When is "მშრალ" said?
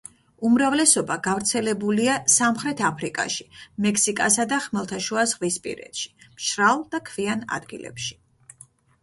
6.33-6.83